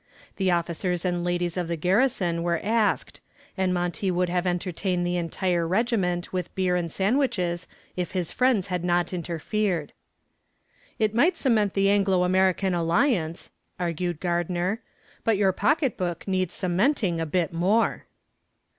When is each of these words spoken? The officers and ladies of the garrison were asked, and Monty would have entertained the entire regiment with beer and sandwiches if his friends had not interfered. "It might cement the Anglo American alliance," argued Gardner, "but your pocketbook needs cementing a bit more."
The 0.37 0.49
officers 0.49 1.05
and 1.05 1.23
ladies 1.23 1.57
of 1.57 1.67
the 1.67 1.75
garrison 1.77 2.41
were 2.41 2.59
asked, 2.63 3.21
and 3.55 3.71
Monty 3.71 4.09
would 4.09 4.29
have 4.29 4.47
entertained 4.47 5.05
the 5.05 5.15
entire 5.17 5.67
regiment 5.67 6.33
with 6.33 6.55
beer 6.55 6.75
and 6.75 6.91
sandwiches 6.91 7.67
if 7.95 8.13
his 8.13 8.31
friends 8.31 8.65
had 8.65 8.83
not 8.83 9.13
interfered. 9.13 9.93
"It 10.97 11.13
might 11.13 11.35
cement 11.37 11.75
the 11.75 11.91
Anglo 11.91 12.23
American 12.23 12.73
alliance," 12.73 13.51
argued 13.79 14.19
Gardner, 14.19 14.81
"but 15.23 15.37
your 15.37 15.51
pocketbook 15.51 16.27
needs 16.27 16.55
cementing 16.55 17.21
a 17.21 17.27
bit 17.27 17.53
more." 17.53 18.07